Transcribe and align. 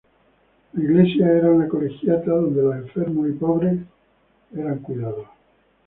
La 0.73 0.83
iglesia 0.83 1.27
era 1.31 1.51
una 1.51 1.67
colegiata 1.67 2.31
donde 2.31 2.59
los 2.63 2.73
enfermos 2.75 3.29
y 3.29 3.33
pobres 3.33 3.81
eran 4.57 4.79
cuidados. 4.79 5.27